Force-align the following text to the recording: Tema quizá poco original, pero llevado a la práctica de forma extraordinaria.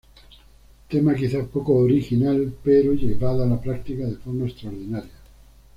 Tema 0.89 1.13
quizá 1.13 1.43
poco 1.43 1.75
original, 1.75 2.55
pero 2.63 2.93
llevado 2.93 3.43
a 3.43 3.45
la 3.45 3.61
práctica 3.61 4.07
de 4.07 4.15
forma 4.15 4.47
extraordinaria. 4.47 5.13